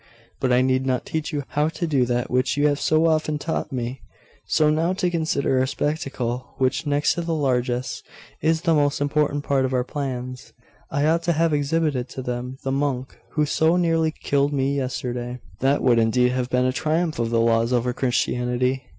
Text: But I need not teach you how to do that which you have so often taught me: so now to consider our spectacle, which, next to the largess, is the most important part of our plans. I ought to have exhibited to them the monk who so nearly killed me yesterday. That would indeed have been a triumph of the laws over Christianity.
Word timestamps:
But 0.39 0.51
I 0.51 0.63
need 0.63 0.83
not 0.83 1.05
teach 1.05 1.31
you 1.31 1.43
how 1.49 1.69
to 1.69 1.85
do 1.85 2.07
that 2.07 2.31
which 2.31 2.57
you 2.57 2.65
have 2.67 2.81
so 2.81 3.05
often 3.05 3.37
taught 3.37 3.71
me: 3.71 4.01
so 4.47 4.71
now 4.71 4.93
to 4.93 5.11
consider 5.11 5.59
our 5.59 5.67
spectacle, 5.67 6.55
which, 6.57 6.87
next 6.87 7.13
to 7.13 7.21
the 7.21 7.35
largess, 7.35 8.01
is 8.41 8.61
the 8.61 8.73
most 8.73 8.99
important 8.99 9.43
part 9.43 9.63
of 9.63 9.75
our 9.75 9.83
plans. 9.83 10.53
I 10.89 11.05
ought 11.05 11.21
to 11.25 11.33
have 11.33 11.53
exhibited 11.53 12.09
to 12.09 12.23
them 12.23 12.57
the 12.63 12.71
monk 12.71 13.15
who 13.33 13.45
so 13.45 13.75
nearly 13.75 14.09
killed 14.09 14.53
me 14.53 14.75
yesterday. 14.75 15.37
That 15.59 15.83
would 15.83 15.99
indeed 15.99 16.31
have 16.31 16.49
been 16.49 16.65
a 16.65 16.73
triumph 16.73 17.19
of 17.19 17.29
the 17.29 17.39
laws 17.39 17.71
over 17.71 17.93
Christianity. 17.93 18.87